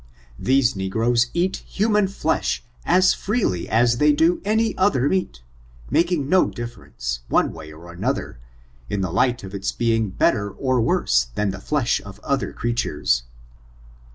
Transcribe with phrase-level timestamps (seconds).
[0.39, 5.43] These negroes eat human flesh as freely as they do any ether meat,
[5.91, 8.39] making no difference, one way or an* other,
[8.89, 13.25] in the light of its being better or worse than the flesh of other creatures.